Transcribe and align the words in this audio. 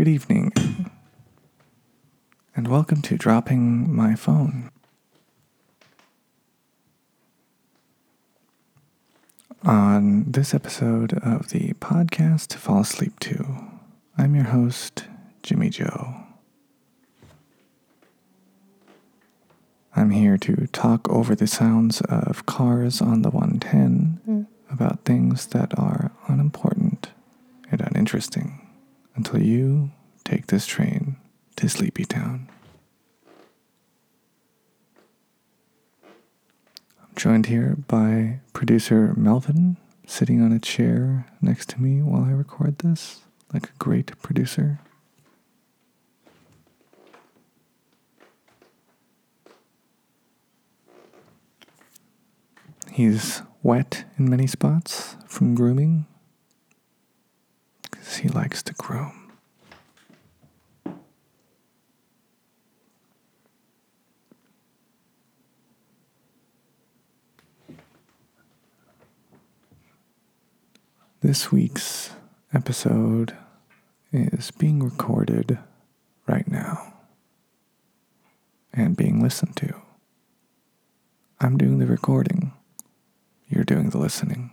Good 0.00 0.08
evening, 0.08 0.54
and 2.56 2.68
welcome 2.68 3.02
to 3.02 3.18
Dropping 3.18 3.94
My 3.94 4.14
Phone. 4.14 4.70
On 9.62 10.24
this 10.24 10.54
episode 10.54 11.18
of 11.22 11.50
the 11.50 11.74
podcast 11.74 12.46
to 12.46 12.56
fall 12.56 12.80
asleep 12.80 13.20
to, 13.20 13.44
I'm 14.16 14.34
your 14.34 14.44
host, 14.44 15.04
Jimmy 15.42 15.68
Joe. 15.68 16.14
I'm 19.94 20.08
here 20.08 20.38
to 20.38 20.66
talk 20.68 21.10
over 21.10 21.34
the 21.34 21.46
sounds 21.46 22.00
of 22.00 22.46
cars 22.46 23.02
on 23.02 23.20
the 23.20 23.28
110 23.28 24.20
mm. 24.26 24.46
about 24.72 25.04
things 25.04 25.48
that 25.48 25.78
are 25.78 26.10
unimportant 26.26 27.10
and 27.70 27.82
uninteresting 27.82 28.59
until 29.20 29.42
you 29.42 29.90
take 30.24 30.46
this 30.46 30.64
train 30.64 31.14
to 31.54 31.68
Sleepy 31.68 32.06
Town. 32.06 32.48
I'm 36.02 37.14
joined 37.16 37.44
here 37.44 37.76
by 37.86 38.40
producer 38.54 39.12
Melvin, 39.18 39.76
sitting 40.06 40.40
on 40.40 40.52
a 40.52 40.58
chair 40.58 41.26
next 41.42 41.68
to 41.68 41.82
me 41.82 42.00
while 42.00 42.24
I 42.24 42.30
record 42.30 42.78
this, 42.78 43.20
like 43.52 43.64
a 43.64 43.76
great 43.78 44.18
producer. 44.22 44.80
He's 52.90 53.42
wet 53.62 54.06
in 54.18 54.30
many 54.30 54.46
spots 54.46 55.16
from 55.26 55.54
grooming 55.54 56.06
he 58.20 58.28
likes 58.28 58.62
to 58.64 58.74
groom. 58.74 59.32
This 71.22 71.52
week's 71.52 72.10
episode 72.54 73.36
is 74.10 74.50
being 74.50 74.82
recorded 74.82 75.58
right 76.26 76.48
now 76.48 76.94
and 78.72 78.96
being 78.96 79.22
listened 79.22 79.54
to. 79.56 79.74
I'm 81.38 81.58
doing 81.58 81.78
the 81.78 81.86
recording, 81.86 82.52
you're 83.48 83.64
doing 83.64 83.90
the 83.90 83.98
listening. 83.98 84.50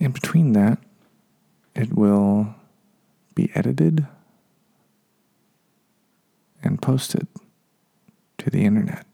In 0.00 0.12
between 0.12 0.52
that, 0.52 0.78
it 1.74 1.92
will 1.92 2.54
be 3.34 3.50
edited 3.54 4.06
and 6.62 6.80
posted 6.80 7.26
to 8.38 8.50
the 8.50 8.64
internet. 8.64 9.04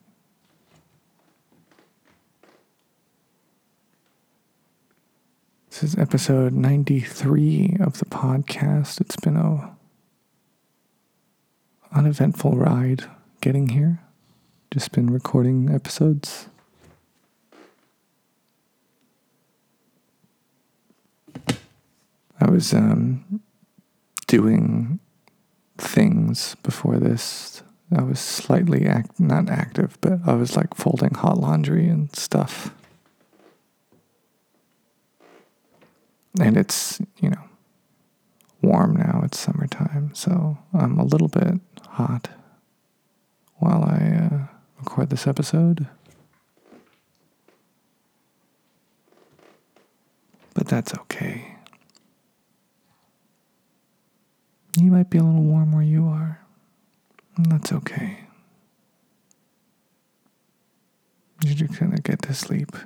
This 5.70 5.82
is 5.82 5.98
episode 5.98 6.52
93 6.52 7.78
of 7.80 7.98
the 7.98 8.04
podcast. 8.04 9.00
It's 9.00 9.16
been 9.16 9.36
a 9.36 9.74
uneventful 11.92 12.52
ride 12.52 13.04
getting 13.40 13.70
here. 13.70 14.00
Just 14.70 14.92
been 14.92 15.10
recording 15.10 15.70
episodes. 15.70 16.48
I 22.40 22.50
was 22.50 22.74
um, 22.74 23.40
doing 24.26 24.98
things 25.78 26.56
before 26.62 26.98
this. 26.98 27.62
I 27.96 28.02
was 28.02 28.18
slightly 28.18 28.86
act 28.86 29.20
not 29.20 29.48
active, 29.48 29.98
but 30.00 30.20
I 30.26 30.34
was 30.34 30.56
like 30.56 30.74
folding 30.74 31.14
hot 31.14 31.38
laundry 31.38 31.88
and 31.88 32.14
stuff. 32.14 32.74
And 36.40 36.56
it's, 36.56 37.00
you 37.20 37.30
know, 37.30 37.44
warm 38.60 38.96
now. 38.96 39.22
It's 39.24 39.38
summertime, 39.38 40.10
so 40.14 40.58
I'm 40.72 40.98
a 40.98 41.04
little 41.04 41.28
bit 41.28 41.60
hot 41.90 42.28
while 43.58 43.84
I 43.84 44.28
uh, 44.32 44.38
record 44.78 45.10
this 45.10 45.26
episode. 45.28 45.86
But 50.54 50.66
that's 50.66 50.94
okay. 50.94 51.53
You 54.76 54.90
might 54.90 55.08
be 55.08 55.18
a 55.18 55.22
little 55.22 55.42
warm 55.42 55.72
where 55.72 55.84
you 55.84 56.06
are. 56.06 56.40
and 57.36 57.46
That's 57.46 57.72
okay. 57.72 58.18
You're 61.44 61.54
just 61.54 61.78
gonna 61.78 61.98
get 61.98 62.22
to 62.22 62.34
sleep. 62.34 62.76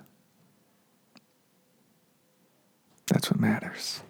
That's 3.07 3.31
what 3.31 3.41
matters. 3.41 4.03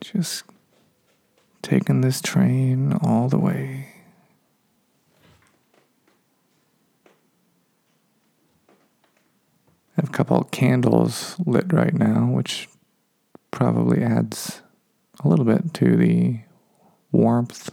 Just 0.00 0.44
taking 1.62 2.02
this 2.02 2.20
train 2.20 2.92
all 3.02 3.28
the 3.28 3.38
way. 3.38 3.88
I 9.96 10.02
have 10.02 10.07
a 10.07 10.07
couple 10.18 10.42
candles 10.50 11.36
lit 11.46 11.72
right 11.72 11.94
now, 11.94 12.26
which 12.26 12.68
probably 13.52 14.02
adds 14.02 14.62
a 15.22 15.28
little 15.28 15.44
bit 15.44 15.72
to 15.72 15.96
the 15.96 16.40
warmth, 17.12 17.70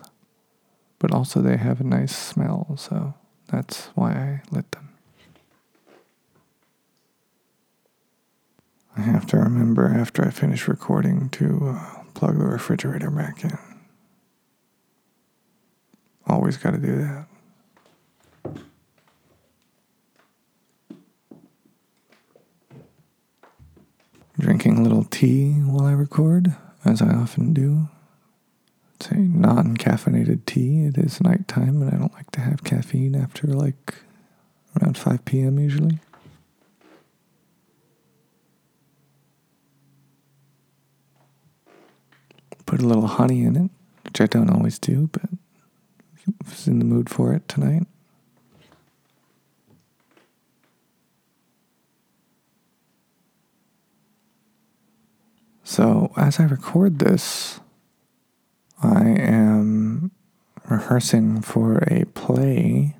but 1.00 1.12
also 1.12 1.42
they 1.42 1.58
have 1.58 1.82
a 1.82 1.84
nice 1.84 2.16
smell, 2.16 2.76
so 2.78 3.16
that's 3.48 3.88
why 3.96 4.12
I 4.12 4.42
lit 4.52 4.72
them. 4.74 4.90
I 8.96 9.02
have 9.02 9.26
to 9.28 9.38
remember 9.38 9.88
after 9.88 10.24
I 10.24 10.30
finish 10.30 10.68
recording 10.68 11.30
to 11.30 11.70
uh, 11.70 12.04
plug 12.14 12.38
the 12.38 12.46
refrigerator 12.46 13.10
back 13.10 13.44
in. 13.44 13.58
Always 16.28 16.58
got 16.58 16.72
to 16.72 16.78
do 16.78 16.96
that. 16.98 17.26
Drinking 24.46 24.78
a 24.78 24.82
little 24.84 25.06
tea 25.06 25.54
while 25.54 25.88
I 25.88 25.94
record, 25.94 26.56
as 26.86 27.02
I 27.02 27.12
often 27.16 27.52
do. 27.52 27.90
It's 28.94 29.08
a 29.10 29.16
non 29.16 29.76
caffeinated 29.76 30.46
tea. 30.46 30.86
It 30.86 31.00
is 31.00 31.20
nighttime, 31.20 31.82
and 31.82 31.92
I 31.92 31.98
don't 31.98 32.14
like 32.14 32.30
to 32.34 32.42
have 32.42 32.64
caffeine 32.64 33.16
after 33.16 33.48
like 33.48 33.96
around 34.80 35.00
5 35.00 35.26
p.m. 35.26 35.58
usually. 35.58 35.98
Put 42.68 42.84
a 42.84 42.86
little 42.86 43.08
honey 43.08 43.46
in 43.46 43.56
it, 43.56 43.72
which 44.04 44.22
I 44.22 44.28
don't 44.28 44.52
always 44.52 44.78
do, 44.78 45.10
but 45.12 45.24
I 45.26 46.34
was 46.48 46.68
in 46.68 46.78
the 46.78 46.86
mood 46.86 47.10
for 47.10 47.34
it 47.34 47.48
tonight. 47.48 47.88
So, 55.76 56.14
as 56.16 56.40
I 56.40 56.46
record 56.46 57.00
this, 57.00 57.60
I 58.82 59.10
am 59.10 60.12
rehearsing 60.70 61.42
for 61.42 61.80
a 61.92 62.06
play, 62.14 62.96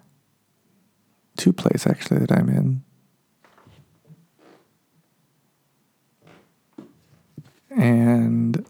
two 1.38 1.54
plays 1.54 1.88
actually 1.88 2.20
that 2.20 2.34
I'm 2.34 2.50
in. 2.50 2.84
And 7.70 8.66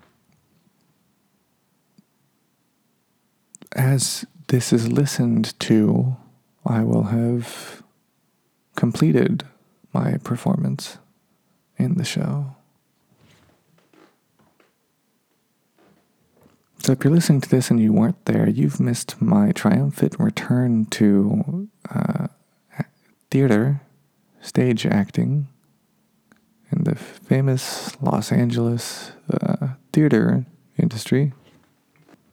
as 3.75 4.23
this 4.49 4.71
is 4.71 4.91
listened 4.91 5.59
to, 5.61 6.15
I 6.63 6.83
will 6.83 7.05
have 7.05 7.81
completed 8.75 9.45
my 9.93 10.17
performance 10.17 10.99
in 11.79 11.95
the 11.95 12.05
show. 12.05 12.55
So, 16.85 16.91
if 16.91 17.03
you're 17.03 17.11
listening 17.11 17.41
to 17.41 17.49
this 17.49 17.71
and 17.71 17.79
you 17.79 17.91
weren't 17.91 18.23
there, 18.25 18.47
you've 18.47 18.79
missed 18.79 19.19
my 19.19 19.51
triumphant 19.53 20.17
return 20.19 20.85
to 20.91 21.67
uh, 21.89 22.27
theater, 23.31 23.81
stage 24.39 24.85
acting, 24.85 25.47
in 26.71 26.83
the 26.83 26.93
famous 26.93 27.99
Los 28.03 28.31
Angeles 28.31 29.13
uh, 29.33 29.69
theater 29.93 30.45
industry 30.77 31.33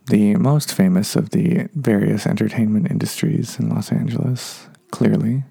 the 0.09 0.37
most 0.37 0.75
famous 0.75 1.17
of 1.17 1.31
the 1.31 1.71
various 1.75 2.27
entertainment 2.27 2.91
industries 2.91 3.59
in 3.59 3.71
Los 3.71 3.91
Angeles, 3.91 4.69
clearly. 4.91 5.45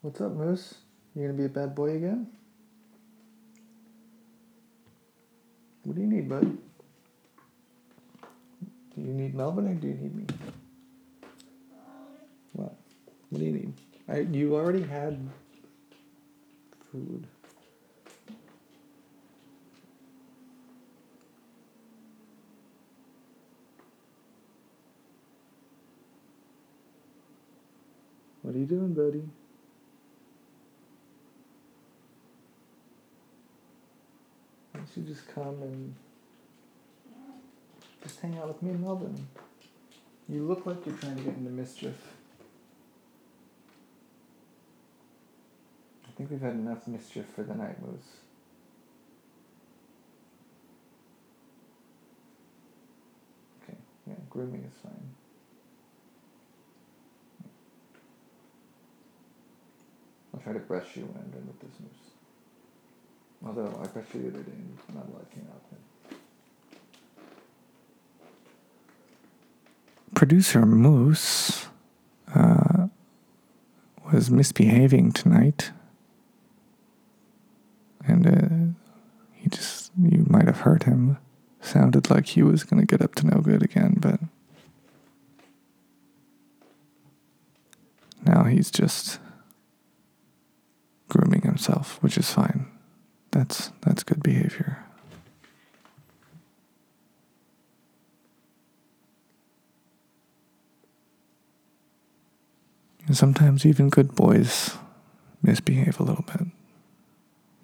What's 0.00 0.20
up, 0.20 0.30
Moose? 0.30 0.74
You 1.16 1.22
gonna 1.22 1.32
be 1.36 1.46
a 1.46 1.48
bad 1.48 1.74
boy 1.74 1.96
again? 1.96 2.28
What 5.82 5.96
do 5.96 6.02
you 6.02 6.06
need, 6.06 6.28
bud? 6.28 6.58
Do 8.96 9.02
you 9.02 9.12
need 9.12 9.34
Melvin 9.34 9.68
or 9.68 9.74
do 9.74 9.88
you 9.88 9.94
need 9.94 10.16
me? 10.16 10.26
What? 12.54 12.74
What 13.28 13.38
do 13.38 13.44
you 13.44 13.52
need? 13.52 13.74
I, 14.08 14.20
you 14.20 14.56
already 14.56 14.82
had 14.82 15.18
food. 16.90 17.26
What 28.40 28.54
are 28.54 28.58
you 28.58 28.64
doing, 28.64 28.94
buddy? 28.94 29.28
Why 34.70 34.80
don't 34.80 34.88
you 34.96 35.02
just 35.02 35.28
come 35.34 35.60
and 35.62 35.94
just 38.06 38.20
hang 38.20 38.38
out 38.38 38.46
with 38.46 38.62
me 38.62 38.70
and 38.70 38.80
Melvin? 38.80 39.26
You 40.28 40.42
look 40.46 40.64
like 40.64 40.86
you're 40.86 40.94
trying 40.96 41.16
to 41.16 41.22
get 41.22 41.34
into 41.34 41.50
mischief. 41.50 41.94
I 46.04 46.10
think 46.16 46.30
we've 46.30 46.40
had 46.40 46.52
enough 46.52 46.86
mischief 46.86 47.26
for 47.34 47.42
the 47.42 47.54
night, 47.54 47.82
Moose. 47.84 47.98
Okay, 53.62 53.76
yeah, 54.06 54.14
grooming 54.30 54.64
is 54.64 54.80
fine. 54.82 55.10
I'll 60.32 60.40
try 60.40 60.52
to 60.52 60.60
brush 60.60 60.96
you 60.96 61.02
when 61.02 61.22
I'm 61.22 61.30
done 61.30 61.46
with 61.46 61.60
this 61.60 61.80
moose. 61.80 62.12
Although 63.44 63.80
I 63.82 63.86
brushed 63.88 64.14
you 64.14 64.22
the 64.22 64.28
other 64.28 64.42
day 64.42 64.52
and 64.52 64.78
not 64.94 65.12
lot 65.12 65.30
came 65.30 65.46
out 65.52 65.62
then. 65.70 65.80
Producer 70.26 70.66
Moose 70.66 71.66
uh, 72.34 72.88
was 74.12 74.28
misbehaving 74.28 75.12
tonight. 75.12 75.70
And 78.04 78.26
uh, 78.26 78.74
he 79.34 79.48
just, 79.48 79.92
you 79.96 80.26
might 80.28 80.46
have 80.46 80.62
heard 80.62 80.82
him. 80.82 81.18
Sounded 81.60 82.10
like 82.10 82.26
he 82.26 82.42
was 82.42 82.64
going 82.64 82.84
to 82.84 82.86
get 82.86 83.00
up 83.00 83.14
to 83.14 83.26
no 83.28 83.40
good 83.40 83.62
again, 83.62 83.98
but 84.00 84.18
now 88.24 88.42
he's 88.42 88.72
just 88.72 89.20
grooming 91.06 91.42
himself, 91.42 92.02
which 92.02 92.18
is 92.18 92.32
fine. 92.32 92.66
That's 93.30 93.70
that's 93.82 94.02
good 94.02 94.24
behavior. 94.24 94.85
And 103.06 103.16
sometimes 103.16 103.64
even 103.64 103.88
good 103.88 104.14
boys 104.14 104.76
misbehave 105.42 106.00
a 106.00 106.02
little 106.02 106.24
bit. 106.24 106.48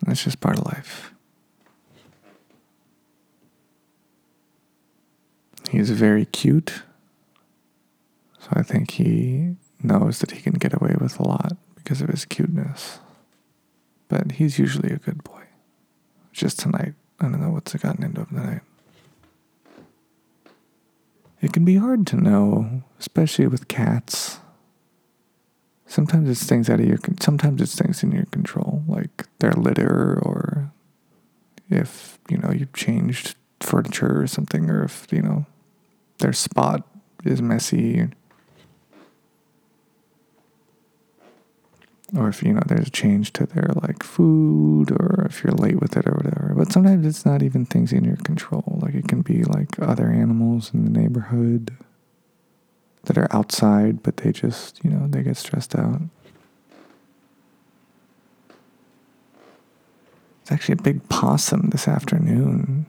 That's 0.02 0.24
just 0.24 0.40
part 0.40 0.58
of 0.58 0.66
life. 0.66 1.12
He's 5.70 5.90
very 5.90 6.26
cute. 6.26 6.82
So 8.40 8.48
I 8.52 8.62
think 8.62 8.92
he 8.92 9.56
knows 9.82 10.18
that 10.18 10.32
he 10.32 10.42
can 10.42 10.54
get 10.54 10.74
away 10.74 10.94
with 11.00 11.18
a 11.18 11.26
lot 11.26 11.56
because 11.76 12.02
of 12.02 12.08
his 12.08 12.24
cuteness. 12.24 12.98
But 14.08 14.32
he's 14.32 14.58
usually 14.58 14.92
a 14.92 14.98
good 14.98 15.24
boy. 15.24 15.44
Just 16.32 16.58
tonight, 16.58 16.94
I 17.20 17.24
don't 17.24 17.40
know 17.40 17.50
what's 17.50 17.74
gotten 17.74 18.04
into 18.04 18.20
him 18.20 18.26
tonight. 18.26 18.60
It 21.40 21.52
can 21.52 21.64
be 21.64 21.76
hard 21.76 22.06
to 22.08 22.16
know, 22.16 22.82
especially 23.00 23.46
with 23.46 23.68
cats. 23.68 24.38
Sometimes 25.92 26.30
it's 26.30 26.44
things 26.44 26.70
out 26.70 26.80
of 26.80 26.86
your 26.86 26.96
sometimes 27.20 27.60
it's 27.60 27.76
things 27.76 28.02
in 28.02 28.12
your 28.12 28.24
control, 28.24 28.82
like 28.88 29.26
their 29.40 29.52
litter 29.52 30.18
or 30.22 30.72
if, 31.68 32.18
you 32.30 32.38
know, 32.38 32.50
you've 32.50 32.72
changed 32.72 33.34
furniture 33.60 34.22
or 34.22 34.26
something 34.26 34.70
or 34.70 34.84
if, 34.84 35.06
you 35.10 35.20
know, 35.20 35.44
their 36.16 36.32
spot 36.32 36.88
is 37.24 37.42
messy. 37.42 38.08
Or 42.16 42.28
if 42.28 42.42
you 42.42 42.54
know 42.54 42.62
there's 42.64 42.88
a 42.88 42.90
change 42.90 43.34
to 43.34 43.44
their 43.44 43.68
like 43.82 44.02
food 44.02 44.92
or 44.92 45.26
if 45.28 45.44
you're 45.44 45.52
late 45.52 45.78
with 45.78 45.98
it 45.98 46.06
or 46.06 46.14
whatever. 46.14 46.54
But 46.56 46.72
sometimes 46.72 47.04
it's 47.04 47.26
not 47.26 47.42
even 47.42 47.66
things 47.66 47.92
in 47.92 48.04
your 48.04 48.16
control. 48.16 48.78
Like 48.80 48.94
it 48.94 49.08
can 49.08 49.20
be 49.20 49.44
like 49.44 49.78
other 49.78 50.08
animals 50.08 50.72
in 50.72 50.84
the 50.84 51.00
neighborhood 51.00 51.76
that 53.04 53.18
are 53.18 53.28
outside 53.34 54.02
but 54.02 54.18
they 54.18 54.32
just 54.32 54.82
you 54.84 54.90
know 54.90 55.06
they 55.08 55.22
get 55.22 55.36
stressed 55.36 55.76
out 55.76 56.00
it's 60.40 60.52
actually 60.52 60.74
a 60.78 60.82
big 60.82 61.08
possum 61.08 61.70
this 61.70 61.88
afternoon 61.88 62.86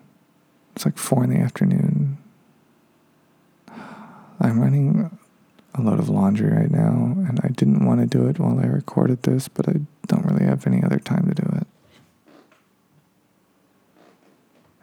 it's 0.75 0.86
like 0.86 0.98
four 0.98 1.24
in 1.24 1.30
the 1.30 1.39
afternoon 1.39 2.18
i'm 4.39 4.60
running 4.60 5.18
a 5.75 5.81
load 5.81 6.00
of 6.00 6.10
laundry 6.10 6.51
right 6.51 6.69
now, 6.69 7.15
and 7.27 7.39
I 7.44 7.48
didn't 7.48 7.86
want 7.86 8.00
to 8.00 8.06
do 8.06 8.27
it 8.27 8.39
while 8.39 8.60
I 8.60 8.65
recorded 8.65 9.24
this, 9.24 9.48
but 9.48 9.68
I 9.68 9.81
don't 10.07 10.25
really 10.25 10.45
have 10.45 10.68
any 10.68 10.83
other 10.83 11.00
time 11.00 11.27
to 11.27 11.33
do 11.33 11.50
it. 11.57 11.68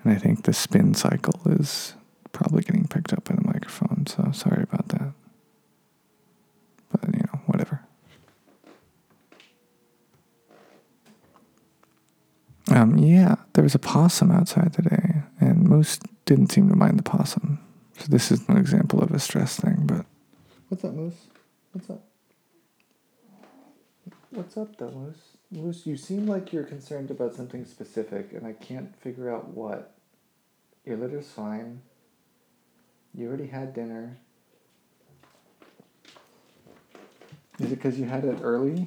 And 0.03 0.13
I 0.13 0.17
think 0.17 0.45
the 0.45 0.53
spin 0.53 0.95
cycle 0.95 1.41
is 1.47 1.95
probably 2.33 2.63
getting 2.63 2.89
picked 2.89 3.13
up 3.13 3.25
by 3.25 3.37
the 3.37 3.45
microphone, 3.45 4.07
so 4.07 4.31
sorry 4.33 4.63
about 4.63 4.89
that. 4.89 5.13
But, 6.91 7.15
you 7.15 7.21
know, 7.21 7.41
whatever. 7.47 7.83
Um, 12.71 12.97
yeah, 12.97 13.35
there 13.55 13.65
was 13.65 13.75
a 13.75 13.81
possum 13.81 14.31
outside 14.31 14.73
today, 14.73 15.23
and 15.41 15.65
Moose 15.65 15.99
didn't 16.25 16.53
seem 16.53 16.69
to 16.69 16.77
mind 16.77 16.99
the 16.99 17.03
possum. 17.03 17.59
So 17.99 18.07
this 18.09 18.31
is 18.31 18.49
an 18.49 18.57
example 18.57 19.03
of 19.03 19.11
a 19.11 19.19
stress 19.19 19.57
thing, 19.59 19.83
but 19.83 20.07
What's 20.69 20.85
up, 20.85 20.95
Moose? 20.95 21.27
What's 21.73 21.91
up? 21.91 22.05
What's 24.31 24.57
up, 24.57 24.77
though, 24.77 24.93
Moose? 24.93 25.17
Moose, 25.51 25.85
you 25.85 25.97
seem 25.97 26.27
like 26.27 26.53
you're 26.53 26.63
concerned 26.63 27.11
about 27.11 27.35
something 27.35 27.65
specific, 27.65 28.33
and 28.33 28.47
I 28.47 28.53
can't 28.53 28.95
figure 29.03 29.35
out 29.35 29.49
what. 29.49 29.97
Your 30.85 30.97
litter's 30.97 31.29
fine. 31.29 31.83
You 33.13 33.27
already 33.27 33.49
had 33.49 33.75
dinner. 33.75 34.17
Is 37.59 37.73
it 37.73 37.77
because 37.77 37.99
you 37.99 38.05
had 38.05 38.25
it 38.25 38.39
early? 38.41 38.87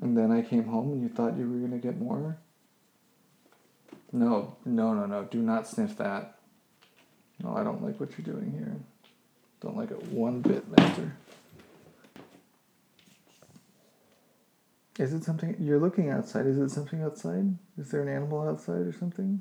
And 0.00 0.16
then 0.16 0.32
I 0.32 0.42
came 0.42 0.64
home 0.64 0.92
and 0.92 1.02
you 1.02 1.08
thought 1.08 1.36
you 1.36 1.48
were 1.48 1.58
going 1.58 1.70
to 1.72 1.78
get 1.78 1.98
more? 2.00 2.38
No, 4.12 4.56
no, 4.64 4.94
no, 4.94 5.06
no. 5.06 5.24
Do 5.24 5.40
not 5.40 5.68
sniff 5.68 5.96
that. 5.98 6.38
No, 7.42 7.56
I 7.56 7.62
don't 7.64 7.82
like 7.82 7.98
what 7.98 8.10
you're 8.18 8.34
doing 8.34 8.52
here. 8.52 8.76
Don't 9.60 9.76
like 9.76 9.90
it 9.90 10.02
one 10.08 10.40
bit, 10.40 10.68
mister. 10.68 11.16
Is 14.98 15.12
it 15.14 15.24
something 15.24 15.56
you're 15.58 15.80
looking 15.80 16.10
outside? 16.10 16.46
Is 16.46 16.58
it 16.58 16.70
something 16.70 17.02
outside? 17.02 17.56
Is 17.78 17.90
there 17.90 18.02
an 18.02 18.08
animal 18.08 18.46
outside 18.46 18.82
or 18.82 18.92
something? 18.92 19.40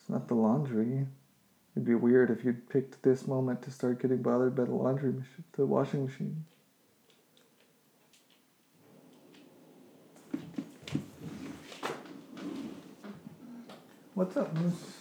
It's 0.00 0.08
not 0.08 0.26
the 0.28 0.34
laundry. 0.34 1.06
It'd 1.74 1.86
be 1.86 1.94
weird 1.94 2.30
if 2.30 2.44
you'd 2.44 2.68
picked 2.68 3.02
this 3.02 3.26
moment 3.26 3.62
to 3.62 3.70
start 3.70 4.02
getting 4.02 4.22
bothered 4.22 4.56
by 4.56 4.64
the 4.64 4.72
laundry 4.72 5.12
machine, 5.12 5.44
the 5.52 5.66
washing 5.66 6.04
machine. 6.06 6.44
What's 14.14 14.36
up, 14.36 14.54
Moose? 14.54 14.96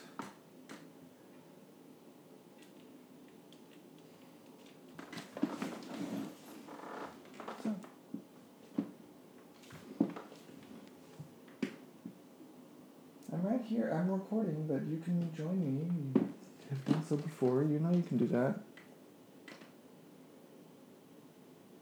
I'm 13.32 13.44
right 13.44 13.62
here. 13.66 13.92
I'm 13.94 14.10
recording, 14.10 14.66
but 14.68 14.84
you 14.86 15.02
can 15.04 15.34
join 15.36 15.60
me. 15.60 16.22
Have 16.70 16.86
done 16.86 17.04
so 17.08 17.18
before. 17.18 17.64
You 17.64 17.80
know 17.80 17.92
you 17.92 18.04
can 18.04 18.18
do 18.18 18.28
that. 18.28 18.60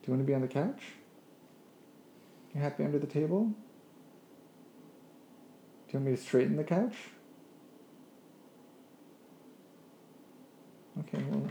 Do 0.02 0.12
you 0.12 0.14
want 0.14 0.22
to 0.22 0.28
be 0.28 0.34
on 0.34 0.42
the 0.42 0.48
couch? 0.48 0.82
You 2.56 2.62
happy 2.62 2.86
under 2.86 2.98
the 2.98 3.08
table? 3.08 3.46
Do 5.88 5.94
you 5.94 6.00
want 6.00 6.06
me 6.06 6.16
to 6.16 6.22
straighten 6.22 6.56
the 6.56 6.64
couch? 6.64 6.96
Okay, 11.00 11.24
well, 11.30 11.48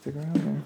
stick 0.00 0.14
around 0.14 0.36
there. 0.36 0.62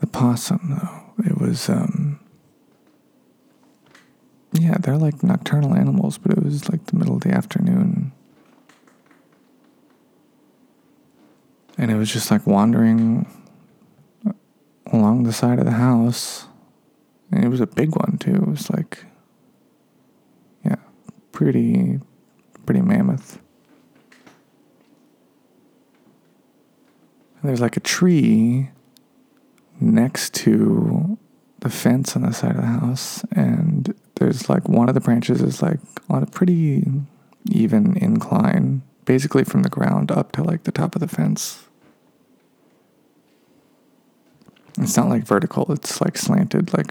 The 0.00 0.06
possum, 0.06 0.78
though, 0.80 1.24
it 1.24 1.40
was, 1.40 1.68
um, 1.68 2.05
yeah, 4.60 4.76
they're 4.78 4.96
like 4.96 5.22
nocturnal 5.22 5.74
animals, 5.74 6.18
but 6.18 6.32
it 6.32 6.42
was 6.42 6.68
like 6.70 6.86
the 6.86 6.96
middle 6.96 7.16
of 7.16 7.22
the 7.22 7.32
afternoon. 7.32 8.12
And 11.78 11.90
it 11.90 11.96
was 11.96 12.12
just 12.12 12.30
like 12.30 12.46
wandering 12.46 13.26
along 14.92 15.24
the 15.24 15.32
side 15.32 15.58
of 15.58 15.64
the 15.64 15.72
house. 15.72 16.46
And 17.30 17.44
it 17.44 17.48
was 17.48 17.60
a 17.60 17.66
big 17.66 17.96
one, 17.96 18.18
too. 18.18 18.34
It 18.34 18.48
was 18.48 18.70
like, 18.70 19.04
yeah, 20.64 20.76
pretty, 21.32 22.00
pretty 22.64 22.80
mammoth. 22.80 23.40
And 27.40 27.50
there's 27.50 27.60
like 27.60 27.76
a 27.76 27.80
tree 27.80 28.70
next 29.80 30.32
to 30.34 31.18
the 31.60 31.68
fence 31.68 32.16
on 32.16 32.22
the 32.22 32.32
side 32.32 32.52
of 32.52 32.62
the 32.62 32.66
house, 32.66 33.24
and 33.32 33.94
there's 34.26 34.48
like 34.48 34.68
one 34.68 34.88
of 34.88 34.94
the 34.96 35.00
branches 35.00 35.40
is 35.40 35.62
like 35.62 35.78
on 36.10 36.24
a 36.24 36.26
pretty 36.26 36.84
even 37.48 37.96
incline, 37.96 38.82
basically 39.04 39.44
from 39.44 39.62
the 39.62 39.68
ground 39.68 40.10
up 40.10 40.32
to 40.32 40.42
like 40.42 40.64
the 40.64 40.72
top 40.72 40.96
of 40.96 41.00
the 41.00 41.06
fence. 41.06 41.64
It's 44.78 44.96
not 44.96 45.08
like 45.08 45.24
vertical, 45.24 45.70
it's 45.70 46.00
like 46.00 46.18
slanted, 46.18 46.76
like 46.76 46.88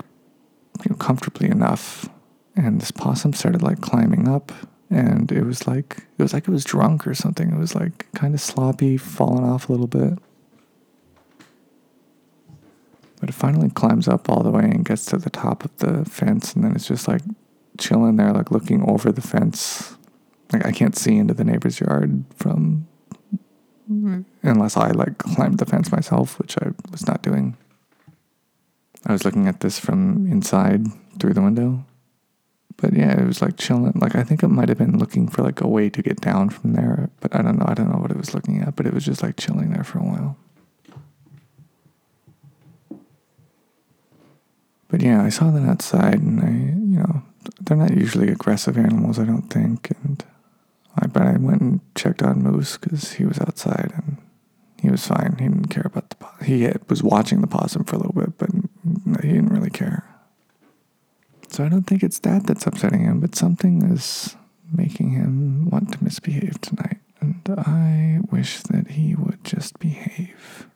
you 0.85 0.91
know, 0.91 0.95
comfortably 0.95 1.49
enough. 1.49 2.09
And 2.55 2.79
this 2.79 2.91
possum 2.91 3.33
started 3.33 3.61
like 3.61 3.81
climbing 3.81 4.29
up, 4.29 4.53
and 4.89 5.29
it 5.29 5.43
was 5.43 5.67
like 5.67 6.05
it 6.17 6.23
was 6.23 6.31
like 6.31 6.47
it 6.47 6.51
was 6.51 6.63
drunk 6.63 7.05
or 7.05 7.13
something. 7.13 7.51
It 7.51 7.59
was 7.59 7.75
like 7.75 8.09
kind 8.13 8.33
of 8.33 8.39
sloppy, 8.39 8.95
falling 8.95 9.43
off 9.43 9.67
a 9.67 9.73
little 9.73 9.87
bit. 9.87 10.17
But 13.25 13.33
it 13.33 13.39
finally 13.39 13.71
climbs 13.71 14.07
up 14.07 14.29
all 14.29 14.43
the 14.43 14.51
way 14.51 14.65
and 14.65 14.85
gets 14.85 15.03
to 15.07 15.17
the 15.17 15.31
top 15.31 15.65
of 15.65 15.75
the 15.77 16.05
fence, 16.05 16.53
and 16.53 16.63
then 16.63 16.75
it's 16.75 16.87
just 16.87 17.07
like 17.07 17.23
chilling 17.79 18.17
there, 18.17 18.31
like 18.31 18.51
looking 18.51 18.87
over 18.87 19.11
the 19.11 19.19
fence. 19.19 19.97
Like 20.53 20.63
I 20.63 20.71
can't 20.71 20.95
see 20.95 21.17
into 21.17 21.33
the 21.33 21.43
neighbor's 21.43 21.79
yard 21.79 22.23
from 22.35 22.85
mm-hmm. 23.91 24.21
unless 24.43 24.77
I 24.77 24.91
like 24.91 25.17
climbed 25.17 25.57
the 25.57 25.65
fence 25.65 25.91
myself, 25.91 26.37
which 26.37 26.55
I 26.59 26.67
was 26.91 27.07
not 27.07 27.23
doing. 27.23 27.57
I 29.07 29.11
was 29.11 29.25
looking 29.25 29.47
at 29.47 29.61
this 29.61 29.79
from 29.79 30.31
inside 30.31 30.85
through 31.19 31.33
the 31.33 31.41
window. 31.41 31.83
But 32.77 32.93
yeah, 32.93 33.19
it 33.19 33.25
was 33.25 33.41
like 33.41 33.57
chilling. 33.57 33.93
Like 33.95 34.15
I 34.15 34.21
think 34.21 34.43
it 34.43 34.49
might 34.49 34.69
have 34.69 34.77
been 34.77 34.99
looking 34.99 35.29
for 35.29 35.41
like 35.41 35.61
a 35.61 35.67
way 35.67 35.89
to 35.89 36.03
get 36.03 36.21
down 36.21 36.51
from 36.51 36.73
there, 36.73 37.09
but 37.21 37.35
I 37.35 37.41
don't 37.41 37.57
know. 37.57 37.65
I 37.67 37.73
don't 37.73 37.91
know 37.91 37.97
what 37.97 38.11
it 38.11 38.17
was 38.17 38.35
looking 38.35 38.61
at, 38.61 38.75
but 38.75 38.85
it 38.85 38.93
was 38.93 39.03
just 39.03 39.23
like 39.23 39.35
chilling 39.35 39.73
there 39.73 39.83
for 39.83 39.97
a 39.97 40.03
while. 40.03 40.37
But 44.95 45.03
yeah, 45.03 45.21
I 45.21 45.27
saw 45.27 45.51
them 45.51 45.67
outside, 45.67 46.21
and 46.21 46.39
I, 46.39 46.51
you 46.51 46.99
know, 47.03 47.21
they're 47.59 47.75
not 47.75 47.97
usually 47.97 48.29
aggressive 48.29 48.77
animals, 48.77 49.19
I 49.19 49.25
don't 49.25 49.49
think. 49.49 49.91
And 50.01 50.23
I, 50.95 51.07
but 51.07 51.23
I 51.23 51.35
went 51.35 51.59
and 51.59 51.81
checked 51.95 52.23
on 52.23 52.41
Moose 52.41 52.77
because 52.77 53.11
he 53.11 53.25
was 53.25 53.37
outside, 53.41 53.91
and 53.93 54.15
he 54.81 54.89
was 54.89 55.05
fine. 55.05 55.35
He 55.37 55.49
didn't 55.49 55.67
care 55.67 55.83
about 55.85 56.11
the. 56.11 56.45
He 56.45 56.61
had, 56.61 56.89
was 56.89 57.03
watching 57.03 57.41
the 57.41 57.47
possum 57.47 57.83
for 57.83 57.97
a 57.97 57.99
little 57.99 58.13
bit, 58.13 58.37
but 58.37 58.49
he 59.21 59.33
didn't 59.33 59.49
really 59.49 59.69
care. 59.69 60.05
So 61.49 61.65
I 61.65 61.67
don't 61.67 61.83
think 61.83 62.01
it's 62.01 62.19
that 62.19 62.47
that's 62.47 62.65
upsetting 62.65 63.01
him, 63.01 63.19
but 63.19 63.35
something 63.35 63.81
is 63.91 64.37
making 64.71 65.09
him 65.09 65.69
want 65.69 65.91
to 65.91 66.01
misbehave 66.05 66.61
tonight, 66.61 66.99
and 67.19 67.41
I 67.49 68.19
wish 68.31 68.61
that 68.61 68.91
he 68.91 69.13
would 69.13 69.43
just 69.43 69.77
behave. 69.77 70.67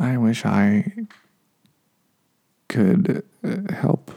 I 0.00 0.16
wish 0.16 0.44
I 0.44 0.92
could 2.68 3.24
uh, 3.44 3.72
help 3.72 4.10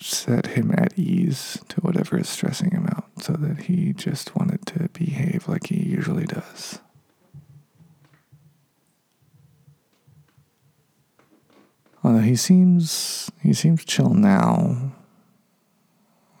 set 0.00 0.46
him 0.46 0.74
at 0.76 0.98
ease 0.98 1.58
to 1.68 1.80
whatever 1.80 2.18
is 2.18 2.28
stressing 2.28 2.70
him 2.70 2.86
out 2.94 3.08
so 3.18 3.32
that 3.32 3.64
he 3.64 3.92
just 3.92 4.36
wanted 4.36 4.66
to 4.66 4.88
behave 4.90 5.48
like 5.48 5.68
he 5.68 5.82
usually 5.82 6.26
does. 6.26 6.80
Although 12.04 12.20
he 12.20 12.36
seems 12.36 13.30
he 13.42 13.52
seems 13.52 13.84
chill 13.84 14.14
now. 14.14 14.92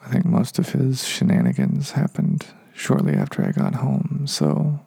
I 0.04 0.08
think 0.08 0.24
most 0.24 0.60
of 0.60 0.68
his 0.68 1.04
shenanigans 1.04 1.92
happened 1.92 2.46
shortly 2.72 3.14
after 3.14 3.44
I 3.44 3.50
got 3.50 3.76
home, 3.76 4.26
so 4.28 4.78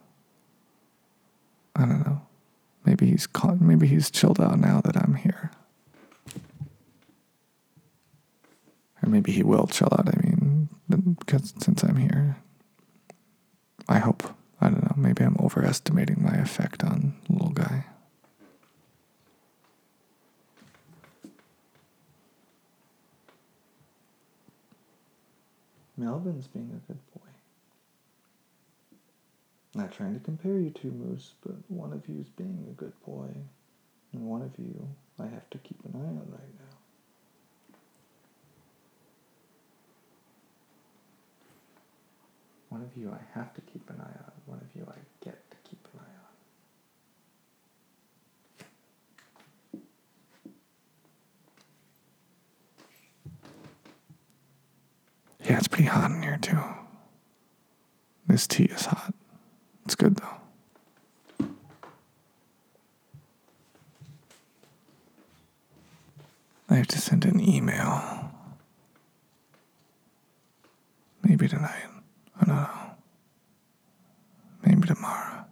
I 1.76 1.84
don't 1.84 2.06
know. 2.06 2.22
Maybe 2.84 3.06
he's 3.06 3.28
maybe 3.58 3.86
he's 3.86 4.10
chilled 4.10 4.40
out 4.40 4.58
now 4.58 4.80
that 4.80 4.96
I'm 4.96 5.14
here. 5.14 5.50
Or 9.02 9.08
maybe 9.08 9.32
he 9.32 9.42
will 9.42 9.66
chill 9.66 9.88
out, 9.92 10.08
I 10.08 10.18
mean, 10.20 10.68
because 11.18 11.54
since 11.58 11.82
I'm 11.82 11.96
here. 11.96 12.36
I 13.88 13.98
hope. 13.98 14.22
I 14.60 14.68
don't 14.68 14.82
know. 14.82 14.94
Maybe 14.96 15.24
I'm 15.24 15.36
overestimating 15.40 16.22
my 16.22 16.34
effect 16.34 16.84
on 16.84 17.14
little 17.28 17.50
guy. 17.50 17.86
Melvin's 25.96 26.46
being 26.46 26.70
a 26.70 26.86
good 26.86 26.98
boy. 27.14 27.19
Not 29.72 29.92
trying 29.92 30.14
to 30.14 30.20
compare 30.20 30.58
you 30.58 30.70
two, 30.70 30.90
Moose, 30.90 31.34
but 31.46 31.54
one 31.68 31.92
of 31.92 32.08
you 32.08 32.20
is 32.20 32.28
being 32.28 32.66
a 32.68 32.72
good 32.72 32.92
boy, 33.06 33.28
and 34.12 34.26
one 34.26 34.42
of 34.42 34.50
you 34.58 34.88
I 35.18 35.26
have 35.26 35.48
to 35.50 35.58
keep 35.58 35.78
an 35.84 35.92
eye 35.94 36.08
on 36.08 36.26
right 36.28 36.54
now. 36.58 36.76
One 42.68 42.82
of 42.82 42.96
you 42.96 43.12
I 43.12 43.38
have 43.38 43.54
to 43.54 43.60
keep 43.60 43.88
an 43.90 44.00
eye 44.00 44.18
on, 44.24 44.32
one 44.46 44.58
of 44.58 44.66
you 44.74 44.86
I 44.88 44.98
get 45.24 45.50
to 45.50 45.56
keep 45.68 45.86
an 45.94 46.00
eye 46.00 46.16
on. 49.74 49.80
Yeah, 55.44 55.58
it's 55.58 55.68
pretty 55.68 55.84
hot 55.84 56.10
in 56.10 56.22
here 56.22 56.38
too. 56.40 56.58
This 58.26 58.46
tea 58.46 58.64
is 58.64 58.86
hot. 58.86 59.14
It's 59.90 59.96
good 59.96 60.14
though. 60.14 61.48
I 66.68 66.76
have 66.76 66.86
to 66.86 66.98
send 67.00 67.24
an 67.24 67.40
email. 67.40 68.30
Maybe 71.24 71.48
tonight. 71.48 71.88
I 72.40 72.44
don't 72.44 72.54
know. 72.54 72.68
Maybe 74.64 74.86
tomorrow. 74.86 75.44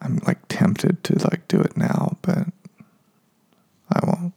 I'm 0.00 0.20
like 0.24 0.38
tempted 0.46 1.02
to 1.02 1.18
like 1.24 1.48
do 1.48 1.60
it 1.60 1.76
now, 1.76 2.18
but 2.22 2.46
I 3.90 4.00
won't. 4.06 4.32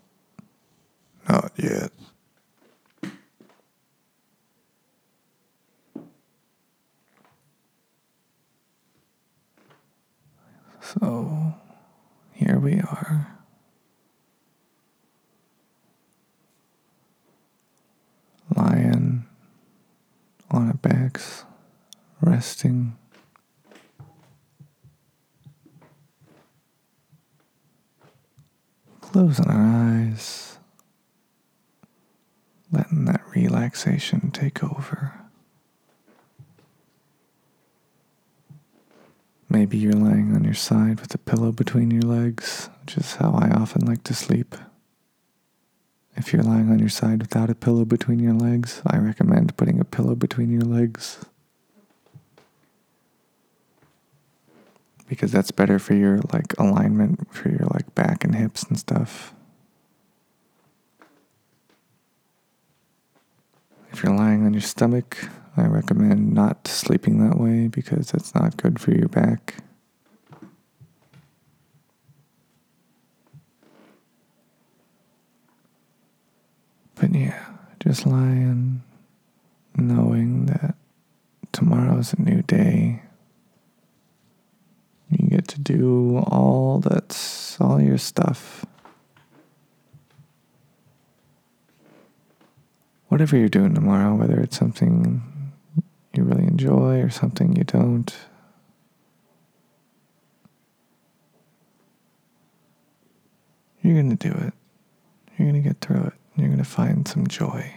Not 1.27 1.51
yet. 1.57 1.91
So 10.81 11.53
here 12.33 12.59
we 12.59 12.79
are. 12.79 13.39
Lying 18.55 19.25
backs, 21.07 21.45
resting. 22.21 22.97
Closing 28.99 29.47
our 29.47 29.55
eyes, 29.55 30.57
letting 32.71 33.05
that 33.05 33.21
relaxation 33.33 34.31
take 34.31 34.61
over. 34.61 35.13
Maybe 39.49 39.77
you're 39.77 39.93
lying 39.93 40.35
on 40.35 40.43
your 40.43 40.53
side 40.53 40.99
with 40.99 41.15
a 41.15 41.17
pillow 41.17 41.53
between 41.53 41.89
your 41.89 42.01
legs, 42.01 42.69
which 42.81 42.97
is 42.97 43.15
how 43.15 43.31
I 43.31 43.49
often 43.49 43.85
like 43.85 44.03
to 44.03 44.13
sleep. 44.13 44.55
If 46.17 46.33
you're 46.33 46.41
lying 46.41 46.71
on 46.71 46.79
your 46.79 46.89
side 46.89 47.21
without 47.21 47.51
a 47.51 47.55
pillow 47.55 47.85
between 47.85 48.17
your 48.17 48.33
legs, 48.33 48.81
I 48.87 48.97
recommend 48.97 49.55
putting 49.55 49.79
a 49.79 49.85
pillow 49.85 50.15
between 50.15 50.51
your 50.51 50.63
legs 50.63 51.23
because 55.07 55.31
that's 55.31 55.51
better 55.51 55.77
for 55.77 55.93
your 55.93 56.19
like 56.33 56.57
alignment 56.57 57.33
for 57.33 57.49
your 57.49 57.67
like 57.71 57.93
back 57.93 58.23
and 58.23 58.35
hips 58.35 58.63
and 58.63 58.77
stuff. 58.77 59.33
If 63.91 64.03
you're 64.03 64.15
lying 64.15 64.43
on 64.45 64.53
your 64.53 64.61
stomach, 64.61 65.17
I 65.55 65.65
recommend 65.67 66.33
not 66.33 66.67
sleeping 66.67 67.27
that 67.27 67.39
way 67.39 67.67
because 67.67 68.11
that's 68.11 68.35
not 68.35 68.57
good 68.57 68.79
for 68.79 68.91
your 68.91 69.07
back. 69.07 69.55
But 76.99 77.13
yeah, 77.13 77.45
just 77.79 78.05
lying, 78.05 78.81
knowing 79.75 80.47
that 80.47 80.75
tomorrow's 81.51 82.13
a 82.13 82.21
new 82.21 82.41
day. 82.41 83.01
You 85.09 85.29
get 85.29 85.47
to 85.49 85.59
do 85.59 86.17
all 86.27 86.79
that's 86.79 87.59
all 87.61 87.81
your 87.81 87.97
stuff. 87.97 88.65
Whatever 93.07 93.37
you're 93.37 93.47
doing 93.47 93.73
tomorrow, 93.73 94.15
whether 94.15 94.39
it's 94.39 94.57
something 94.57 95.21
you 96.13 96.23
really 96.23 96.43
enjoy 96.43 96.99
or 96.99 97.09
something 97.09 97.55
you 97.55 97.63
don't. 97.63 98.13
You're 103.81 103.93
going 103.93 104.17
to 104.17 104.29
do 104.29 104.33
it. 104.33 104.53
You're 105.37 105.51
going 105.51 105.63
to 105.63 105.69
get 105.69 105.79
through 105.79 106.03
it. 106.07 106.13
You're 106.37 106.47
going 106.47 106.59
to 106.59 106.63
find 106.63 107.07
some 107.07 107.25
joy. 107.25 107.73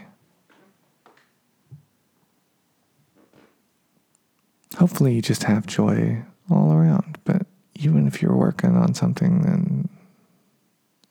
Hopefully, 4.77 5.15
you 5.15 5.23
just 5.23 5.45
have 5.45 5.67
joy 5.67 6.23
all 6.51 6.73
around. 6.73 7.19
But 7.25 7.47
even 7.75 8.07
if 8.07 8.21
you're 8.21 8.37
working 8.37 8.77
on 8.77 8.93
something 8.95 9.45
and 9.47 9.89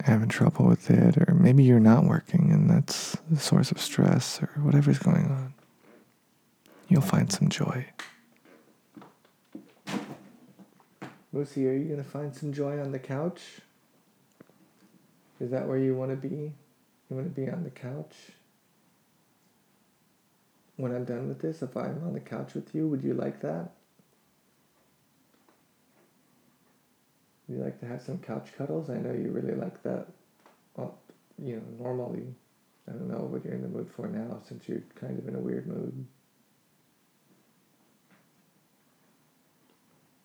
having 0.03 0.29
trouble 0.29 0.68
with 0.68 0.91
it, 0.91 1.18
or 1.18 1.34
maybe 1.34 1.63
you're 1.63 1.79
not 1.79 2.06
working 2.06 2.51
and 2.51 2.70
that's 2.70 3.18
the 3.29 3.39
source 3.39 3.72
of 3.72 3.82
stress 3.82 4.41
or 4.41 4.50
whatever's 4.62 5.00
going 5.00 5.25
on, 5.25 5.53
you'll 6.88 7.01
find 7.01 7.32
some 7.32 7.50
joy. 7.50 7.86
Lucy, 11.34 11.68
are 11.68 11.74
you 11.74 11.86
going 11.86 12.03
to 12.03 12.10
find 12.10 12.36
some 12.36 12.53
joy 12.53 12.79
on 12.79 12.91
the 12.91 13.00
couch? 13.00 13.41
Is 15.39 15.51
that 15.51 15.68
where 15.68 15.77
you 15.77 15.96
want 15.96 16.12
to 16.12 16.15
be? 16.15 16.53
You 17.10 17.16
want 17.16 17.36
to 17.36 17.42
be 17.42 17.50
on 17.50 17.63
the 17.63 17.70
couch? 17.70 18.13
When 20.75 20.96
I'm 20.96 21.06
done 21.06 21.28
with 21.28 21.42
this, 21.42 21.62
if 21.62 21.75
I'm 21.75 22.01
on 22.06 22.13
the 22.13 22.20
couch 22.20 22.54
with 22.54 22.74
you, 22.74 22.88
would 22.88 23.04
you 23.04 23.13
like 23.13 23.42
that? 23.42 23.72
Would 27.48 27.58
you 27.58 27.63
like 27.63 27.80
to 27.80 27.88
have 27.88 28.01
some 28.01 28.20
couch 28.20 28.50
cuddles? 28.58 28.89
I 28.89 28.98
know 28.98 29.12
you 29.12 29.32
really 29.32 29.56
like 29.56 29.82
that. 29.84 30.08
Well, 30.75 30.98
you 31.38 31.56
know, 31.56 31.84
normally, 31.84 32.28
I 32.88 32.92
don't 32.92 33.10
know 33.10 33.24
what 33.25 33.44
you're 33.44 33.56
in 33.56 33.63
the 33.63 33.68
mood 33.68 33.89
for 33.96 34.08
now 34.08 34.39
since 34.48 34.70
you're 34.70 34.84
kind 34.96 35.18
of 35.18 35.28
in 35.28 35.36
a 35.36 35.39
weird 35.39 35.68
mood. 35.68 36.06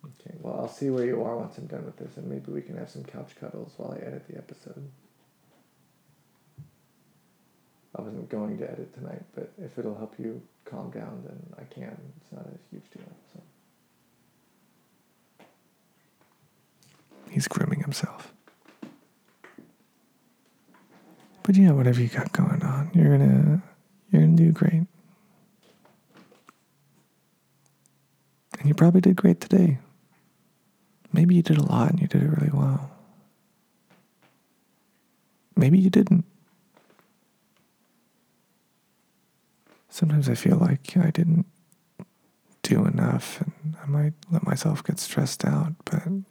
Okay, 0.04 0.36
well, 0.38 0.60
I'll 0.60 0.68
see 0.68 0.90
where 0.90 1.06
you 1.06 1.22
are 1.24 1.36
once 1.36 1.56
I'm 1.58 1.66
done 1.66 1.84
with 1.84 1.96
this, 1.96 2.16
and 2.16 2.28
maybe 2.28 2.52
we 2.52 2.62
can 2.62 2.76
have 2.76 2.90
some 2.90 3.04
couch 3.04 3.32
cuddles 3.40 3.72
while 3.76 3.92
I 3.92 4.06
edit 4.06 4.28
the 4.28 4.36
episode. 4.36 4.88
I 7.93 7.93
wasn't 8.04 8.28
going 8.28 8.58
to 8.58 8.70
edit 8.70 8.92
tonight, 8.94 9.22
but 9.34 9.50
if 9.58 9.78
it'll 9.78 9.96
help 9.96 10.14
you 10.18 10.42
calm 10.64 10.90
down, 10.90 11.24
then 11.26 11.38
I 11.58 11.64
can. 11.72 11.96
It's 12.20 12.32
not 12.32 12.46
a 12.46 12.58
huge 12.70 12.84
deal. 12.90 13.04
So. 13.32 13.40
He's 17.30 17.48
grooming 17.48 17.80
himself. 17.80 18.32
But 21.42 21.56
yeah, 21.56 21.72
whatever 21.72 22.00
you 22.00 22.08
got 22.08 22.32
going 22.32 22.62
on, 22.62 22.90
you're 22.94 23.18
gonna 23.18 23.62
you're 24.10 24.22
gonna 24.22 24.36
do 24.36 24.52
great. 24.52 24.86
And 28.58 28.68
you 28.68 28.74
probably 28.74 29.00
did 29.00 29.16
great 29.16 29.40
today. 29.40 29.78
Maybe 31.12 31.34
you 31.34 31.42
did 31.42 31.58
a 31.58 31.62
lot 31.62 31.90
and 31.90 32.00
you 32.00 32.06
did 32.06 32.22
it 32.22 32.28
really 32.28 32.50
well. 32.52 32.90
Maybe 35.56 35.78
you 35.78 35.90
didn't. 35.90 36.24
Sometimes 39.94 40.28
I 40.28 40.34
feel 40.34 40.56
like 40.56 40.96
I 40.96 41.12
didn't 41.12 41.46
do 42.64 42.84
enough 42.84 43.40
and 43.40 43.76
I 43.80 43.86
might 43.86 44.14
let 44.28 44.42
myself 44.44 44.82
get 44.82 44.98
stressed 44.98 45.44
out, 45.44 45.74
but 45.84 46.04
you 46.06 46.24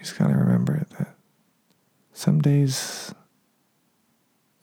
just 0.00 0.18
gotta 0.18 0.34
remember 0.34 0.84
that 0.98 1.14
some 2.12 2.40
days, 2.40 3.14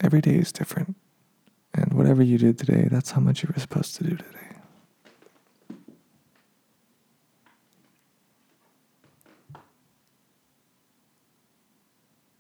every 0.02 0.20
day 0.20 0.36
is 0.36 0.52
different. 0.52 0.98
And 1.74 1.94
whatever 1.94 2.24
you 2.24 2.38
did 2.38 2.58
today, 2.58 2.90
that's 2.92 3.12
how 3.12 3.22
much 3.22 3.42
you 3.42 3.50
were 3.56 3.62
supposed 3.62 3.96
to 3.96 4.04
do 4.04 4.18
today. 4.18 4.40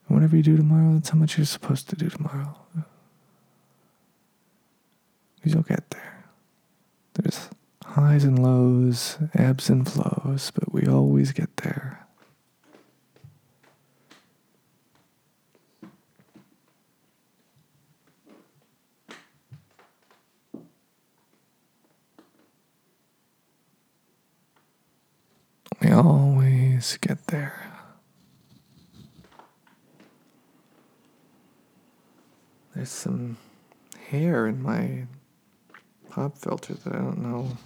whatever 0.09 0.35
you 0.35 0.43
do 0.43 0.57
tomorrow, 0.57 0.93
that's 0.95 1.09
how 1.09 1.17
much 1.17 1.37
you're 1.37 1.45
supposed 1.45 1.89
to 1.89 1.95
do 1.95 2.09
tomorrow. 2.09 2.53
You'll 5.47 5.61
get 5.61 5.91
there. 5.91 6.25
There's 7.13 7.49
highs 7.85 8.23
and 8.23 8.39
lows, 8.39 9.19
ebbs 9.35 9.69
and 9.69 9.87
flows, 9.87 10.51
but 10.51 10.73
we 10.73 10.87
always 10.87 11.31
get 11.33 11.55
there. 11.57 12.07
We 25.79 25.91
always 25.91 26.97
get 26.99 27.27
there. 27.27 27.71
There's 32.73 32.89
some 32.89 33.37
hair 34.09 34.47
in 34.47 34.63
my 34.63 35.05
pop 36.15 36.37
filter 36.37 36.73
that 36.73 36.95
I 36.95 36.99
don't 36.99 37.17
know 37.17 37.57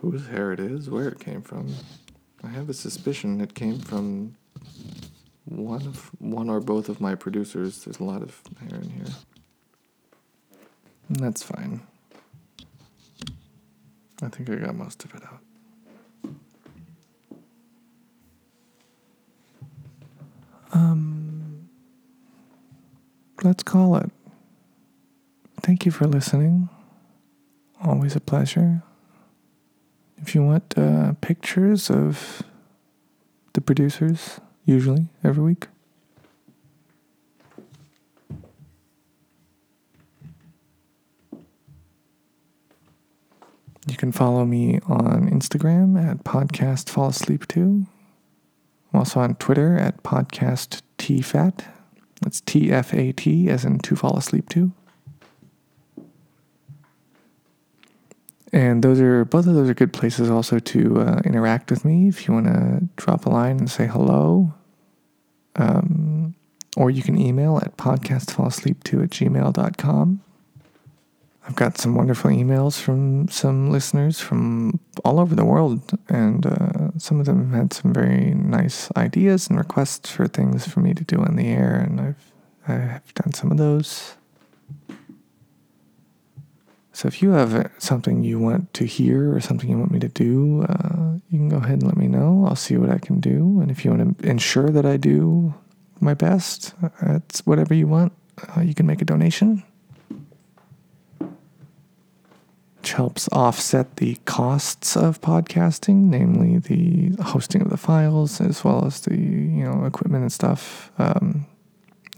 whose 0.00 0.28
hair 0.28 0.52
it 0.52 0.60
is, 0.60 0.88
where 0.88 1.08
it 1.08 1.18
came 1.18 1.42
from. 1.42 1.74
I 2.44 2.46
have 2.46 2.68
a 2.68 2.74
suspicion 2.74 3.40
it 3.40 3.54
came 3.54 3.80
from 3.80 4.36
one 5.44 5.82
of 5.82 6.12
one 6.20 6.48
or 6.48 6.60
both 6.60 6.88
of 6.88 7.00
my 7.00 7.16
producers. 7.16 7.84
There's 7.84 7.98
a 7.98 8.04
lot 8.04 8.22
of 8.22 8.40
hair 8.60 8.78
in 8.78 8.90
here. 8.90 9.12
And 11.08 11.16
that's 11.16 11.42
fine. 11.42 11.80
I 14.22 14.28
think 14.28 14.48
I 14.48 14.54
got 14.54 14.76
most 14.76 15.04
of 15.04 15.12
it 15.16 15.22
out. 15.24 15.40
Um, 20.72 21.68
let's 23.42 23.64
call 23.64 23.96
it. 23.96 24.12
Thank 25.62 25.86
you 25.86 25.92
for 25.92 26.06
listening. 26.06 26.68
Always 27.82 28.16
a 28.16 28.20
pleasure. 28.20 28.82
If 30.18 30.34
you 30.34 30.42
want 30.42 30.76
uh, 30.76 31.14
pictures 31.20 31.88
of 31.88 32.42
the 33.52 33.60
producers, 33.60 34.40
usually 34.64 35.06
every 35.22 35.42
week, 35.42 35.68
you 43.86 43.96
can 43.96 44.12
follow 44.12 44.44
me 44.44 44.80
on 44.86 45.30
Instagram 45.30 45.96
at 45.96 46.24
podcast 46.24 46.88
fall 46.88 47.08
asleep 47.08 47.46
too. 47.48 47.86
I'm 48.92 48.98
also 49.00 49.20
on 49.20 49.36
Twitter 49.36 49.76
at 49.78 50.02
podcast 50.02 50.82
tfat. 50.98 51.66
That's 52.20 52.40
T 52.40 52.70
F 52.72 52.92
A 52.94 53.12
T 53.12 53.48
as 53.48 53.64
in 53.64 53.78
to 53.78 53.96
fall 53.96 54.16
asleep 54.16 54.48
too. 54.48 54.72
And 58.52 58.82
those 58.82 59.00
are 59.00 59.24
both 59.24 59.46
of 59.46 59.54
those 59.54 59.70
are 59.70 59.74
good 59.74 59.92
places 59.92 60.28
also 60.28 60.58
to 60.58 61.00
uh, 61.00 61.20
interact 61.24 61.70
with 61.70 61.84
me 61.84 62.08
if 62.08 62.26
you 62.26 62.34
want 62.34 62.46
to 62.46 62.88
drop 62.96 63.24
a 63.24 63.30
line 63.30 63.58
and 63.58 63.70
say 63.70 63.86
hello. 63.86 64.52
Um, 65.56 66.34
or 66.76 66.90
you 66.90 67.02
can 67.02 67.18
email 67.18 67.58
at 67.58 67.76
podcastfallasleep2 67.76 69.04
at 69.04 69.10
gmail.com. 69.10 70.20
I've 71.46 71.56
got 71.56 71.76
some 71.76 71.94
wonderful 71.94 72.30
emails 72.30 72.80
from 72.80 73.28
some 73.28 73.70
listeners 73.70 74.20
from 74.20 74.78
all 75.04 75.18
over 75.18 75.34
the 75.34 75.44
world, 75.44 75.98
and 76.08 76.46
uh, 76.46 76.90
some 76.98 77.18
of 77.18 77.26
them 77.26 77.50
have 77.50 77.60
had 77.60 77.72
some 77.72 77.92
very 77.92 78.32
nice 78.32 78.90
ideas 78.96 79.48
and 79.48 79.58
requests 79.58 80.08
for 80.10 80.28
things 80.28 80.68
for 80.68 80.80
me 80.80 80.94
to 80.94 81.02
do 81.02 81.18
on 81.18 81.36
the 81.36 81.48
air, 81.48 81.74
and 81.74 82.00
I've 82.00 82.32
I 82.66 82.74
have 82.74 83.14
done 83.14 83.32
some 83.32 83.50
of 83.50 83.58
those. 83.58 84.14
So 86.92 87.08
if 87.08 87.22
you 87.22 87.30
have 87.30 87.70
something 87.78 88.22
you 88.22 88.38
want 88.38 88.74
to 88.74 88.84
hear 88.84 89.34
or 89.34 89.40
something 89.40 89.70
you 89.70 89.78
want 89.78 89.92
me 89.92 89.98
to 90.00 90.08
do, 90.08 90.66
uh, 90.68 91.14
you 91.30 91.38
can 91.38 91.48
go 91.48 91.56
ahead 91.56 91.80
and 91.80 91.84
let 91.84 91.96
me 91.96 92.06
know. 92.06 92.44
I'll 92.46 92.54
see 92.54 92.76
what 92.76 92.90
I 92.90 92.98
can 92.98 93.18
do. 93.18 93.60
And 93.62 93.70
if 93.70 93.82
you 93.84 93.92
want 93.92 94.18
to 94.18 94.28
ensure 94.28 94.68
that 94.68 94.84
I 94.84 94.98
do 94.98 95.54
my 96.00 96.12
best, 96.12 96.74
it's 97.00 97.46
whatever 97.46 97.72
you 97.72 97.86
want. 97.86 98.12
Uh, 98.54 98.60
you 98.60 98.74
can 98.74 98.86
make 98.86 99.00
a 99.00 99.06
donation. 99.06 99.62
Which 102.78 102.92
helps 102.92 103.26
offset 103.32 103.96
the 103.96 104.16
costs 104.26 104.94
of 104.96 105.18
podcasting, 105.20 106.08
namely 106.08 106.58
the 106.58 107.12
hosting 107.22 107.62
of 107.62 107.70
the 107.70 107.78
files 107.78 108.40
as 108.40 108.64
well 108.64 108.84
as 108.84 109.00
the 109.00 109.16
you 109.16 109.64
know 109.64 109.84
equipment 109.84 110.22
and 110.22 110.32
stuff. 110.32 110.90
Um, 110.98 111.46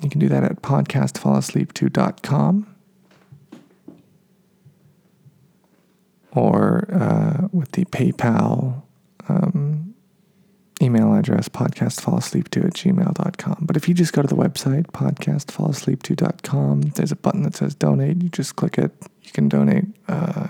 you 0.02 0.10
can 0.10 0.20
do 0.20 0.28
that 0.30 0.42
at 0.42 0.62
podcastfallasleep2.com. 0.62 2.73
or 6.34 6.88
uh, 6.92 7.48
with 7.52 7.72
the 7.72 7.84
PayPal 7.86 8.82
um, 9.28 9.94
email 10.82 11.14
address, 11.14 11.48
podcastfallasleep2 11.48 12.66
at 12.66 12.74
gmail.com. 12.74 13.58
But 13.62 13.76
if 13.76 13.88
you 13.88 13.94
just 13.94 14.12
go 14.12 14.22
to 14.22 14.28
the 14.28 14.36
website, 14.36 14.90
podcastfallasleep2.com, 14.90 16.80
there's 16.82 17.12
a 17.12 17.16
button 17.16 17.42
that 17.42 17.56
says 17.56 17.74
donate. 17.74 18.22
You 18.22 18.28
just 18.28 18.56
click 18.56 18.78
it. 18.78 18.92
You 19.22 19.32
can 19.32 19.48
donate 19.48 19.86
uh, 20.08 20.48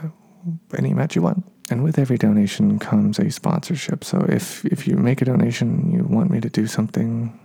any 0.77 0.92
amount 0.92 1.14
you 1.14 1.23
want. 1.23 1.44
And 1.70 1.83
with 1.83 1.99
every 1.99 2.18
donation 2.18 2.79
comes 2.79 3.18
a 3.18 3.31
sponsorship. 3.31 4.05
So 4.05 4.25
if, 4.29 4.64
if 4.66 4.87
you 4.87 4.97
make 4.97 5.23
a 5.23 5.25
donation, 5.25 5.90
you 5.90 6.05
want 6.05 6.31
me 6.31 6.40
to 6.40 6.51
do 6.51 6.66
something. 6.66 7.38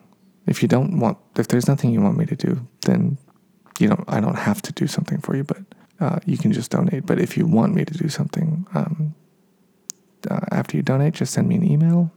If 0.46 0.62
you 0.62 0.68
don't 0.68 1.00
want, 1.00 1.18
if 1.38 1.48
there's 1.48 1.68
nothing 1.68 1.92
you 1.92 2.02
want 2.02 2.18
me 2.18 2.26
to 2.26 2.36
do, 2.36 2.68
then 2.86 3.18
you 3.80 3.88
know 3.88 4.04
I 4.08 4.20
don't 4.20 4.36
have 4.36 4.62
to 4.64 4.74
do 4.74 4.88
something 4.88 5.20
for 5.22 5.36
you. 5.36 5.44
But 5.44 5.60
uh, 6.00 6.20
you 6.26 6.38
can 6.38 6.52
just 6.52 6.72
donate. 6.72 7.06
But 7.06 7.20
if 7.20 7.38
you 7.38 7.46
want 7.46 7.74
me 7.74 7.86
to 7.86 7.94
do 7.94 8.10
something 8.10 8.66
um, 8.74 9.16
uh, 10.30 10.40
after 10.52 10.78
you 10.78 10.84
donate, 10.84 11.14
just 11.16 11.34
send 11.34 11.48
me 11.48 11.56
an 11.56 11.70
email. 11.70 12.12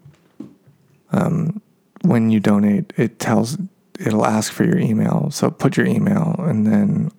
Um, 1.13 1.61
when 2.03 2.31
you 2.31 2.41
donate, 2.41 2.93
it 2.97 3.19
tells 3.19 3.59
it'll 3.99 4.27
ask 4.27 4.53
for 4.53 4.65
your 4.65 4.79
email. 4.79 5.31
So 5.31 5.51
put 5.51 5.77
your 5.77 5.87
email 5.87 6.35
and 6.39 6.67
then 6.67 7.11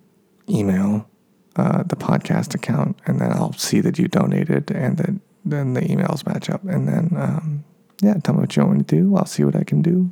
email 0.48 1.08
uh, 1.56 1.84
the 1.84 1.96
podcast 1.96 2.54
account, 2.54 2.98
and 3.06 3.20
then 3.20 3.32
I'll 3.32 3.52
see 3.54 3.80
that 3.80 3.98
you 3.98 4.08
donated 4.08 4.70
and 4.70 4.96
that 4.98 5.14
then 5.44 5.74
the 5.74 5.82
emails 5.82 6.26
match 6.26 6.48
up. 6.50 6.64
And 6.64 6.88
then 6.88 7.10
um, 7.16 7.64
yeah, 8.02 8.14
tell 8.14 8.34
me 8.34 8.40
what 8.40 8.56
you 8.56 8.64
want 8.64 8.78
me 8.78 8.84
to 8.84 8.96
do. 8.96 9.16
I'll 9.16 9.26
see 9.26 9.44
what 9.44 9.56
I 9.56 9.64
can 9.64 9.82
do 9.82 10.10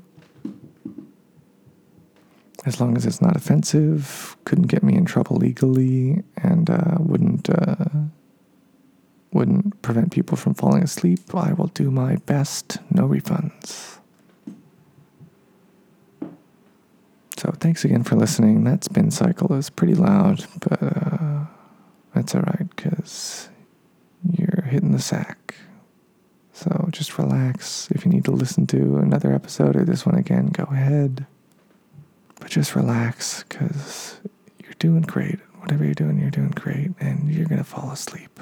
as 2.64 2.80
long 2.80 2.96
as 2.96 3.06
it's 3.06 3.20
not 3.20 3.36
offensive, 3.36 4.36
couldn't 4.44 4.68
get 4.68 4.82
me 4.82 4.94
in 4.94 5.04
trouble 5.04 5.36
legally, 5.36 6.22
and 6.36 6.70
uh, 6.70 6.96
wouldn't 6.98 7.50
uh, 7.50 7.74
wouldn't 9.32 9.80
prevent 9.82 10.12
people 10.12 10.36
from 10.36 10.54
falling 10.54 10.82
asleep, 10.82 11.34
I 11.34 11.52
will 11.54 11.68
do 11.68 11.90
my 11.90 12.16
best. 12.16 12.78
No 12.90 13.08
refunds. 13.08 13.98
So 17.36 17.50
thanks 17.58 17.84
again 17.84 18.04
for 18.04 18.14
listening. 18.14 18.64
That 18.64 18.84
spin 18.84 19.10
cycle 19.10 19.54
is 19.54 19.68
pretty 19.68 19.94
loud, 19.94 20.46
but 20.60 20.82
uh, 20.82 21.44
that's 22.14 22.34
all 22.34 22.42
right 22.42 22.68
because 22.76 23.48
you're 24.30 24.62
hitting 24.62 24.92
the 24.92 25.00
sack. 25.00 25.54
So 26.52 26.88
just 26.92 27.18
relax. 27.18 27.90
If 27.90 28.04
you 28.04 28.12
need 28.12 28.26
to 28.26 28.30
listen 28.30 28.66
to 28.68 28.98
another 28.98 29.32
episode 29.32 29.74
or 29.74 29.84
this 29.84 30.06
one 30.06 30.14
again, 30.14 30.48
go 30.48 30.64
ahead. 30.64 31.26
But 32.42 32.50
just 32.50 32.74
relax 32.74 33.44
because 33.44 34.20
you're 34.60 34.74
doing 34.80 35.02
great. 35.02 35.38
Whatever 35.60 35.84
you're 35.84 35.94
doing, 35.94 36.18
you're 36.18 36.28
doing 36.28 36.50
great, 36.50 36.90
and 36.98 37.32
you're 37.32 37.46
going 37.46 37.58
to 37.58 37.64
fall 37.64 37.92
asleep. 37.92 38.40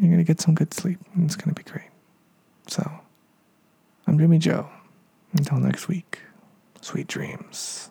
You're 0.00 0.08
going 0.08 0.16
to 0.16 0.24
get 0.24 0.40
some 0.40 0.54
good 0.54 0.72
sleep, 0.72 0.98
and 1.14 1.26
it's 1.26 1.36
going 1.36 1.54
to 1.54 1.62
be 1.62 1.70
great. 1.70 1.90
So, 2.68 2.90
I'm 4.06 4.18
Jimmy 4.18 4.38
Joe. 4.38 4.70
Until 5.36 5.58
next 5.58 5.86
week, 5.86 6.20
sweet 6.80 7.08
dreams. 7.08 7.90